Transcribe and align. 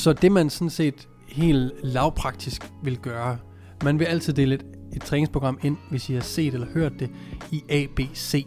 så 0.00 0.12
det 0.12 0.32
man 0.32 0.50
sådan 0.50 0.70
set 0.70 1.08
helt 1.28 1.72
lavpraktisk 1.82 2.72
vil 2.82 2.98
gøre, 2.98 3.38
man 3.84 3.98
vil 3.98 4.04
altid 4.04 4.32
dele 4.32 4.54
et, 4.54 4.64
et 4.92 5.02
træningsprogram 5.02 5.58
ind, 5.62 5.76
hvis 5.90 6.10
I 6.10 6.14
har 6.14 6.20
set 6.20 6.54
eller 6.54 6.66
hørt 6.74 6.92
det, 6.98 7.10
i 7.50 7.64
A, 7.68 7.86
B, 7.96 8.00
C, 8.14 8.46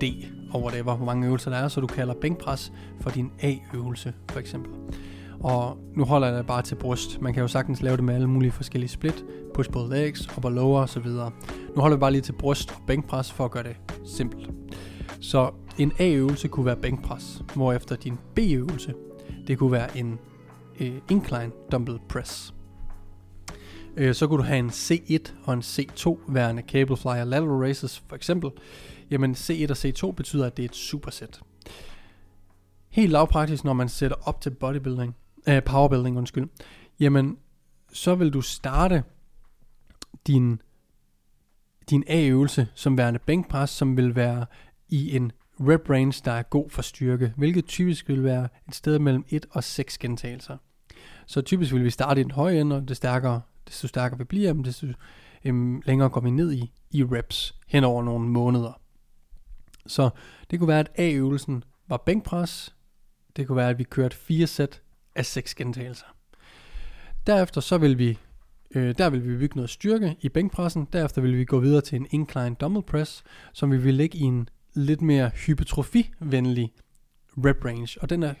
D 0.00 0.04
og 0.50 0.62
whatever, 0.62 0.96
hvor 0.96 1.06
mange 1.06 1.26
øvelser 1.26 1.50
der 1.50 1.58
er, 1.58 1.68
så 1.68 1.80
du 1.80 1.86
kalder 1.86 2.14
bænkpres 2.14 2.72
for 3.00 3.10
din 3.10 3.30
A-øvelse, 3.42 4.12
for 4.30 4.40
eksempel. 4.40 4.72
Og 5.40 5.78
nu 5.96 6.04
holder 6.04 6.28
jeg 6.28 6.38
det 6.38 6.46
bare 6.46 6.62
til 6.62 6.74
bryst. 6.74 7.20
Man 7.20 7.34
kan 7.34 7.40
jo 7.40 7.48
sagtens 7.48 7.82
lave 7.82 7.96
det 7.96 8.04
med 8.04 8.14
alle 8.14 8.26
mulige 8.26 8.52
forskellige 8.52 8.90
split, 8.90 9.24
push 9.54 9.70
both 9.70 9.90
legs, 9.90 10.36
upper 10.36 10.50
lower 10.50 10.82
osv. 10.82 11.06
Nu 11.06 11.80
holder 11.80 11.96
vi 11.96 12.00
bare 12.00 12.12
lige 12.12 12.22
til 12.22 12.32
bryst 12.32 12.70
og 12.70 12.82
bænkpres 12.86 13.32
for 13.32 13.44
at 13.44 13.50
gøre 13.50 13.62
det 13.62 13.76
simpelt. 14.04 14.50
Så 15.20 15.50
en 15.78 15.92
A-øvelse 15.98 16.48
kunne 16.48 16.66
være 16.66 16.76
bænkpres, 16.76 17.42
hvorefter 17.54 17.96
din 17.96 18.18
B-øvelse, 18.34 18.94
det 19.46 19.58
kunne 19.58 19.72
være 19.72 19.98
en 19.98 20.18
øh, 20.80 21.00
incline 21.10 21.52
dumbbell 21.72 21.98
press. 22.08 22.54
Øh, 23.96 24.14
så 24.14 24.26
kunne 24.26 24.38
du 24.38 24.42
have 24.42 24.58
en 24.58 24.70
C1 24.70 25.32
og 25.44 25.54
en 25.54 25.60
C2 25.60 26.18
værende 26.28 26.62
cable 26.62 26.96
flyer 26.96 27.24
lateral 27.24 27.58
raises 27.58 27.98
for 28.08 28.16
eksempel. 28.16 28.50
Jamen 29.10 29.34
C1 29.34 29.70
og 29.70 29.76
C2 29.76 30.12
betyder, 30.12 30.46
at 30.46 30.56
det 30.56 30.62
er 30.62 30.68
et 30.68 30.74
supersæt. 30.74 31.40
Helt 32.88 33.12
lavpraktisk, 33.12 33.64
når 33.64 33.72
man 33.72 33.88
sætter 33.88 34.16
op 34.28 34.40
til 34.40 34.50
bodybuilding, 34.50 35.16
øh, 35.48 35.62
powerbuilding, 35.62 36.18
undskyld, 36.18 36.48
jamen 37.00 37.38
så 37.92 38.14
vil 38.14 38.32
du 38.32 38.40
starte 38.40 39.02
din, 40.26 40.62
din 41.90 42.04
A-øvelse 42.06 42.68
som 42.74 42.98
værende 42.98 43.18
bænkpres, 43.18 43.70
som 43.70 43.96
vil 43.96 44.16
være 44.16 44.46
i 44.88 45.16
en 45.16 45.32
rep 45.60 45.90
range, 45.90 46.22
der 46.24 46.32
er 46.32 46.42
god 46.42 46.70
for 46.70 46.82
styrke, 46.82 47.32
hvilket 47.36 47.66
typisk 47.66 48.08
vil 48.08 48.24
være 48.24 48.48
et 48.68 48.74
sted 48.74 48.98
mellem 48.98 49.24
1 49.28 49.46
og 49.50 49.64
6 49.64 49.98
gentagelser. 49.98 50.56
Så 51.26 51.42
typisk 51.42 51.74
vil 51.74 51.84
vi 51.84 51.90
starte 51.90 52.20
i 52.20 52.24
den 52.24 52.30
høje 52.30 52.60
ende, 52.60 52.76
og 52.76 52.88
det 52.88 52.96
stærkere, 52.96 53.40
desto 53.68 53.88
stærkere 53.88 54.18
vi 54.18 54.24
bliver, 54.24 54.52
desto 54.52 54.86
øhm, 55.44 55.82
længere 55.86 56.08
går 56.08 56.20
vi 56.20 56.30
ned 56.30 56.52
i, 56.52 56.72
i 56.90 57.04
reps 57.04 57.54
hen 57.66 57.84
over 57.84 58.02
nogle 58.02 58.28
måneder. 58.28 58.80
Så 59.86 60.10
det 60.50 60.58
kunne 60.58 60.68
være, 60.68 60.80
at 60.80 60.90
A-øvelsen 60.94 61.64
var 61.88 61.96
bænkpres. 61.96 62.74
Det 63.36 63.46
kunne 63.46 63.56
være, 63.56 63.70
at 63.70 63.78
vi 63.78 63.84
kørte 63.84 64.16
fire 64.16 64.46
sæt 64.46 64.82
af 65.14 65.26
seks 65.26 65.54
gentagelser. 65.54 66.06
Derefter 67.26 67.60
så 67.60 67.78
vil 67.78 67.98
vi 67.98 68.18
Øh, 68.74 68.94
der 68.98 69.10
vil 69.10 69.28
vi 69.28 69.36
bygge 69.36 69.56
noget 69.56 69.70
styrke 69.70 70.16
i 70.20 70.28
bænkpressen. 70.28 70.88
Derefter 70.92 71.22
vil 71.22 71.38
vi 71.38 71.44
gå 71.44 71.60
videre 71.60 71.80
til 71.80 71.96
en 71.96 72.06
incline 72.10 72.54
dumbbell 72.54 72.86
press, 72.86 73.24
som 73.52 73.72
vi 73.72 73.76
vil 73.76 73.94
lægge 73.94 74.18
i 74.18 74.22
en 74.22 74.48
lidt 74.74 75.02
mere 75.02 75.28
hypertrofi-venlig 75.28 76.72
rep 77.36 77.64
range. 77.64 78.02
Og 78.02 78.10
den 78.10 78.22
er 78.22 78.34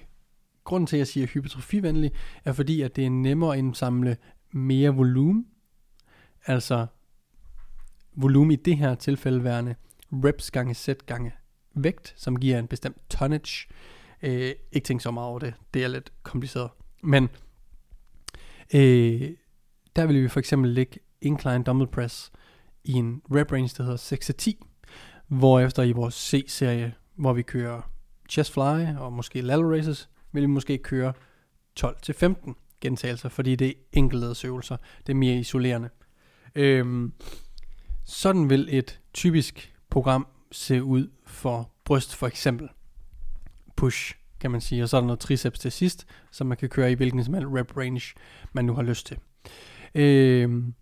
grunden 0.68 0.86
til, 0.86 0.96
at 0.96 0.98
jeg 0.98 1.06
siger 1.06 1.26
hypertrofivenlig, 1.26 2.12
er 2.44 2.52
fordi, 2.52 2.82
at 2.82 2.96
det 2.96 3.06
er 3.06 3.10
nemmere 3.10 3.52
at 3.52 3.58
indsamle 3.58 4.16
mere 4.50 4.90
volumen. 4.94 5.46
Altså 6.46 6.86
volumen 8.16 8.50
i 8.50 8.56
det 8.56 8.76
her 8.76 8.94
tilfælde 8.94 9.44
værende 9.44 9.74
reps 10.12 10.50
gange 10.50 10.74
sæt 10.74 11.06
gange 11.06 11.32
vægt, 11.74 12.14
som 12.16 12.40
giver 12.40 12.58
en 12.58 12.66
bestemt 12.66 13.10
tonnage. 13.10 13.68
Øh, 14.22 14.52
ikke 14.72 14.84
tænk 14.84 15.00
så 15.00 15.10
meget 15.10 15.28
over 15.28 15.38
det, 15.38 15.54
det 15.74 15.84
er 15.84 15.88
lidt 15.88 16.12
kompliceret. 16.22 16.70
Men 17.02 17.28
øh, 18.74 19.30
der 19.96 20.06
vil 20.06 20.22
vi 20.22 20.28
for 20.28 20.40
eksempel 20.40 20.70
lægge 20.70 20.98
incline 21.20 21.64
dumbbell 21.64 21.90
press 21.90 22.32
i 22.84 22.92
en 22.92 23.22
rep 23.30 23.52
range, 23.52 23.74
der 23.76 23.84
hedder 23.84 24.56
6-10, 24.58 24.66
hvorefter 25.28 25.82
i 25.82 25.92
vores 25.92 26.14
C-serie, 26.14 26.94
hvor 27.14 27.32
vi 27.32 27.42
kører 27.42 27.90
chest 28.28 28.52
fly 28.52 28.96
og 28.98 29.12
måske 29.12 29.40
lateral 29.40 29.66
raises, 29.66 30.08
vil 30.32 30.42
vi 30.42 30.46
måske 30.46 30.78
køre 30.78 31.12
12-15 31.80 32.52
gentagelser, 32.80 33.28
fordi 33.28 33.56
det 33.56 33.68
er 33.68 33.72
enkeltledsøvelser. 33.92 34.76
Det 35.06 35.12
er 35.12 35.16
mere 35.16 35.36
isolerende. 35.36 35.88
Øhm, 36.54 37.12
sådan 38.04 38.50
vil 38.50 38.68
et 38.70 39.00
typisk 39.12 39.74
program 39.90 40.26
se 40.52 40.82
ud 40.82 41.10
for 41.26 41.70
bryst 41.84 42.14
for 42.14 42.26
eksempel. 42.26 42.68
Push, 43.76 44.14
kan 44.40 44.50
man 44.50 44.60
sige. 44.60 44.82
Og 44.82 44.88
så 44.88 44.96
er 44.96 45.00
der 45.00 45.06
noget 45.06 45.20
triceps 45.20 45.58
til 45.58 45.72
sidst, 45.72 46.06
som 46.30 46.46
man 46.46 46.56
kan 46.56 46.68
køre 46.68 46.92
i 46.92 46.94
hvilken 46.94 47.24
som 47.24 47.34
helst 47.34 47.48
rep 47.52 47.76
range, 47.76 48.14
man 48.52 48.64
nu 48.64 48.74
har 48.74 48.82
lyst 48.82 49.06
til. 49.06 49.18
Øhm, 49.94 50.74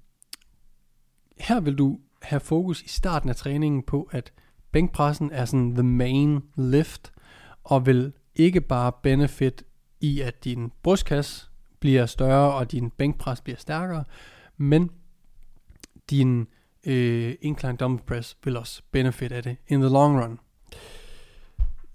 her 1.38 1.60
vil 1.60 1.78
du 1.78 1.98
have 2.22 2.40
fokus 2.40 2.82
i 2.82 2.88
starten 2.88 3.28
af 3.28 3.36
træningen 3.36 3.82
på, 3.82 4.08
at 4.12 4.32
bænkpressen 4.72 5.30
er 5.32 5.44
sådan 5.44 5.74
the 5.74 5.82
main 5.82 6.40
lift, 6.56 7.12
og 7.64 7.86
vil 7.86 8.12
ikke 8.36 8.60
bare 8.60 8.92
benefit 9.02 9.62
i, 10.00 10.20
at 10.20 10.44
din 10.44 10.72
brystkasse 10.82 11.46
bliver 11.80 12.06
større, 12.06 12.54
og 12.54 12.72
din 12.72 12.90
bænkpres 12.90 13.40
bliver 13.40 13.56
stærkere, 13.56 14.04
men 14.56 14.90
din 16.10 16.46
øh, 16.86 17.34
incline 17.40 17.76
dumbbell 17.76 18.06
press 18.06 18.36
vil 18.44 18.56
også 18.56 18.82
benefit 18.90 19.32
af 19.32 19.42
det 19.42 19.56
in 19.68 19.80
the 19.80 19.88
long 19.90 20.22
run. 20.22 20.38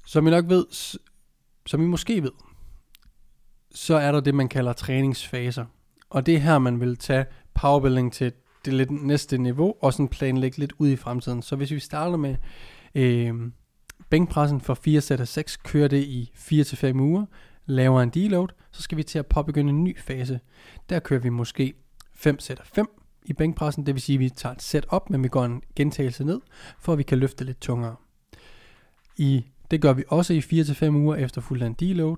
Som 0.06 0.28
I 0.28 0.30
nok 0.30 0.50
ved, 0.50 0.66
som 1.66 1.82
I 1.82 1.86
måske 1.86 2.24
ved, 2.24 2.32
så 3.72 3.96
er 3.96 4.12
der 4.12 4.20
det, 4.20 4.36
man 4.36 4.50
kalder 4.50 4.74
træningsfaser. 4.74 5.66
Og 6.10 6.26
det 6.26 6.36
er 6.36 6.40
her, 6.40 6.60
man 6.60 6.80
vil 6.80 6.98
tage 6.98 7.26
powerbuilding 7.54 8.14
til 8.14 8.34
det 8.66 8.74
lidt 8.74 8.92
næste 8.92 9.38
niveau, 9.38 9.76
og 9.82 9.94
sådan 9.94 10.08
planlægge 10.08 10.58
lidt 10.58 10.74
ud 10.78 10.90
i 10.90 10.96
fremtiden. 10.96 11.42
Så 11.42 11.56
hvis 11.56 11.72
vi 11.72 11.80
starter 11.80 12.18
med 12.18 12.36
øh, 12.96 13.52
bænkpressen 14.10 14.62
for 14.62 14.74
4 14.74 15.02
sæt 15.02 15.20
af 15.20 15.28
6, 15.28 15.58
kører 15.58 15.88
det 15.88 16.04
i 16.04 16.32
4-5 16.36 17.00
uger, 17.00 17.26
laver 17.66 18.02
en 18.02 18.10
deload, 18.10 18.48
så 18.72 18.82
skal 18.82 18.98
vi 18.98 19.04
til 19.04 19.20
at 19.20 19.26
påbegynde 19.26 19.70
en 19.70 19.84
ny 19.84 20.00
fase. 20.00 20.40
Der 20.90 21.00
kører 21.00 21.20
vi 21.20 21.30
måske 21.30 21.74
5 22.14 22.40
sæt 22.40 22.60
af 22.60 22.66
5 22.66 22.88
i 23.26 23.34
bænkpressen, 23.34 23.86
det 23.86 23.96
vil 23.96 24.02
sige, 24.02 24.16
at 24.16 24.20
vi 24.20 24.30
tager 24.30 24.56
et 24.56 24.62
sæt 24.62 24.86
op, 24.90 25.10
men 25.10 25.24
vi 25.24 25.28
går 25.28 25.46
en 25.46 25.62
gentagelse 25.76 26.24
ned, 26.24 26.42
for 26.80 26.92
at 26.92 26.98
vi 26.98 27.04
kan 27.04 27.18
løfte 27.18 27.46
lidt 27.46 27.62
tungere. 27.62 27.96
I, 29.18 29.46
det 29.72 29.82
gør 29.82 29.94
vi 29.94 30.04
også 30.08 30.34
i 30.34 30.40
4-5 30.40 30.90
uger 30.90 31.16
efter 31.16 31.42
fuld 31.42 31.76
deload. 31.76 32.18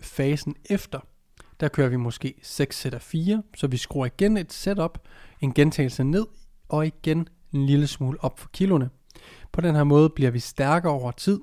Fasen 0.00 0.56
efter, 0.64 1.00
der 1.60 1.68
kører 1.68 1.88
vi 1.88 1.96
måske 1.96 2.34
6 2.42 2.78
sæt 2.78 2.94
af 2.94 3.02
4, 3.02 3.42
så 3.56 3.66
vi 3.66 3.76
skruer 3.76 4.06
igen 4.06 4.36
et 4.36 4.52
setup, 4.52 4.98
en 5.40 5.54
gentagelse 5.54 6.04
ned, 6.04 6.26
og 6.68 6.86
igen 6.86 7.28
en 7.52 7.66
lille 7.66 7.86
smule 7.86 8.24
op 8.24 8.38
for 8.38 8.48
kiloene. 8.52 8.90
På 9.52 9.60
den 9.60 9.74
her 9.74 9.84
måde 9.84 10.10
bliver 10.10 10.30
vi 10.30 10.38
stærkere 10.38 10.92
over 10.92 11.10
tid. 11.10 11.40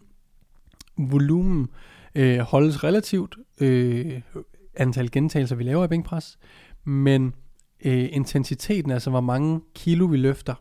Volumen 0.98 1.68
øh, 2.16 2.40
holdes 2.40 2.84
relativt, 2.84 3.36
øh, 3.62 4.22
antal 4.76 5.12
gentagelser 5.12 5.56
vi 5.56 5.64
laver 5.64 5.86
i 5.86 5.88
bænkpres, 5.88 6.40
men 6.84 7.34
øh, 7.86 8.10
intensiteten, 8.12 8.92
altså 8.92 9.10
hvor 9.10 9.22
mange 9.22 9.62
kilo 9.76 10.06
vi 10.06 10.18
løfter, 10.18 10.56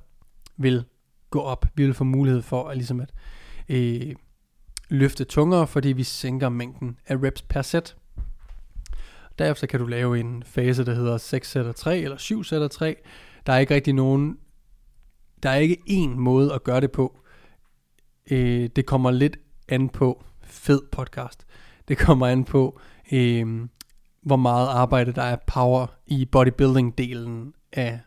vil 0.57 0.85
gå 1.31 1.41
op. 1.41 1.67
Vi 1.75 1.85
vil 1.85 1.95
få 1.95 2.05
mulighed 2.05 2.43
for 2.43 2.69
at, 2.69 2.77
ligesom 2.77 3.01
at 3.01 3.13
øh, 3.69 4.15
løfte 4.89 5.25
tungere, 5.25 5.67
fordi 5.67 5.89
vi 5.89 6.03
sænker 6.03 6.49
mængden 6.49 6.99
af 7.07 7.17
reps 7.23 7.43
per 7.43 7.63
sæt. 7.63 7.97
Derefter 9.39 9.67
kan 9.67 9.81
du 9.81 9.87
lave 9.87 10.21
en 10.21 10.43
fase, 10.43 10.85
der 10.85 10.95
hedder 10.95 11.19
6 11.19 11.51
sæt 11.51 11.67
af 11.67 11.75
3 11.75 11.99
eller 11.99 12.17
7 12.17 12.45
sæt 12.45 12.63
af 12.63 12.71
3. 12.71 12.97
Der 13.47 13.53
er 13.53 13.59
ikke 13.59 13.75
rigtig 13.75 13.95
nogen, 13.95 14.39
der 15.43 15.51
er 15.51 15.57
ikke 15.57 15.83
én 15.89 16.09
måde 16.09 16.55
at 16.55 16.65
gøre 16.65 16.81
det 16.81 16.93
på. 16.93 17.19
Øh, 18.31 18.71
det 18.77 18.87
kommer 18.87 19.11
lidt 19.11 19.37
an 19.69 19.89
på 19.89 20.25
fed 20.43 20.81
podcast. 20.93 21.47
Det 21.89 21.99
kommer 21.99 22.27
an 22.27 22.45
på, 22.45 22.81
øh, 23.13 23.69
hvor 24.23 24.37
meget 24.37 24.69
arbejde 24.69 25.13
der 25.13 25.23
er 25.23 25.37
power 25.47 25.87
i 26.07 26.25
bodybuilding-delen 26.25 27.53
af, 27.73 28.01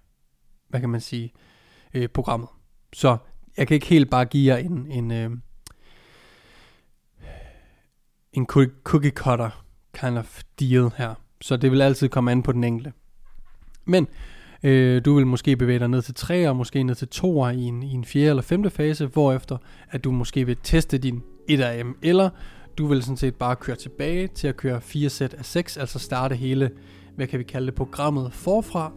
hvad 0.67 0.79
kan 0.79 0.89
man 0.89 1.01
sige, 1.01 1.33
øh, 1.93 2.07
programmet. 2.07 2.49
Så 2.93 3.17
jeg 3.57 3.67
kan 3.67 3.75
ikke 3.75 3.87
helt 3.87 4.09
bare 4.09 4.25
give 4.25 4.53
jer 4.53 4.57
en, 4.65 4.91
en, 4.91 5.11
øh, 5.11 5.31
en 8.33 8.45
cookie 8.83 9.11
cutter 9.11 9.65
kind 9.93 10.17
of 10.17 10.41
deal 10.59 10.91
her. 10.97 11.15
Så 11.41 11.57
det 11.57 11.71
vil 11.71 11.81
altid 11.81 12.09
komme 12.09 12.31
an 12.31 12.43
på 12.43 12.51
den 12.51 12.63
enkelte. 12.63 12.93
Men 13.85 14.07
øh, 14.63 15.05
du 15.05 15.15
vil 15.15 15.27
måske 15.27 15.55
bevæge 15.55 15.79
dig 15.79 15.87
ned 15.87 16.01
til 16.01 16.13
3 16.13 16.49
og 16.49 16.55
måske 16.55 16.83
ned 16.83 16.95
til 16.95 17.07
2 17.07 17.47
i 17.47 17.63
en, 17.63 17.83
i 17.83 17.93
en 17.93 18.05
fjerde 18.05 18.29
eller 18.29 18.41
femte 18.41 18.69
fase, 18.69 19.05
hvorefter 19.05 19.57
at 19.91 20.03
du 20.03 20.11
måske 20.11 20.45
vil 20.45 20.57
teste 20.63 20.97
din 20.97 21.23
1RM, 21.51 21.97
eller 22.01 22.29
du 22.77 22.87
vil 22.87 23.03
sådan 23.03 23.17
set 23.17 23.35
bare 23.35 23.55
køre 23.55 23.75
tilbage 23.75 24.27
til 24.27 24.47
at 24.47 24.57
køre 24.57 24.81
4 24.81 25.09
sæt 25.09 25.33
af 25.33 25.45
6, 25.45 25.77
altså 25.77 25.99
starte 25.99 26.35
hele, 26.35 26.71
hvad 27.15 27.27
kan 27.27 27.39
vi 27.39 27.43
kalde 27.43 27.65
det, 27.67 27.75
programmet 27.75 28.33
forfra, 28.33 28.91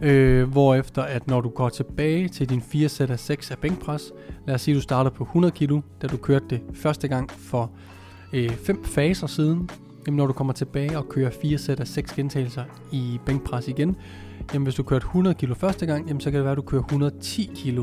øh, 0.00 0.50
hvorefter 0.50 1.02
at 1.02 1.26
når 1.26 1.40
du 1.40 1.48
går 1.48 1.68
tilbage 1.68 2.28
til 2.28 2.48
din 2.48 2.62
4 2.62 2.88
sæt 2.88 3.10
af 3.10 3.18
6 3.18 3.50
af 3.50 3.58
bænkpres, 3.58 4.12
lad 4.46 4.54
os 4.54 4.60
sige, 4.60 4.72
at 4.74 4.76
du 4.76 4.82
starter 4.82 5.10
på 5.10 5.24
100 5.24 5.52
kg, 5.52 5.72
da 6.02 6.06
du 6.06 6.16
kørte 6.16 6.44
det 6.50 6.60
første 6.74 7.08
gang 7.08 7.30
for 7.30 7.70
5 8.30 8.78
øh, 8.78 8.84
faser 8.84 9.26
siden, 9.26 9.70
jamen 10.08 10.16
når 10.16 10.26
du 10.26 10.32
kommer 10.32 10.52
tilbage 10.52 10.98
og 10.98 11.08
kører 11.08 11.30
fire 11.30 11.58
sæt 11.58 11.80
af 11.80 11.88
seks 11.88 12.12
gentagelser 12.12 12.64
i 12.92 13.18
bænkpres 13.26 13.68
igen, 13.68 13.96
jamen 14.52 14.66
hvis 14.66 14.74
du 14.74 14.82
kørte 14.82 15.04
100 15.04 15.34
kg 15.34 15.56
første 15.56 15.86
gang, 15.86 16.08
jamen 16.08 16.20
så 16.20 16.30
kan 16.30 16.38
det 16.38 16.44
være, 16.44 16.52
at 16.52 16.56
du 16.56 16.62
kører 16.62 16.82
110 16.82 17.50
kg 17.56 17.78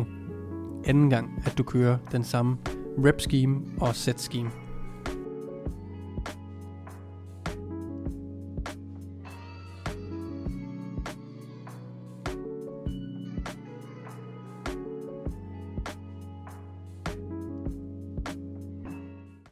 anden 0.85 1.09
gang, 1.09 1.43
at 1.45 1.57
du 1.57 1.63
kører 1.63 1.97
den 2.11 2.23
samme 2.23 2.57
rep 3.05 3.21
scheme 3.21 3.61
og 3.81 3.95
set 3.95 4.19
scheme. 4.21 4.64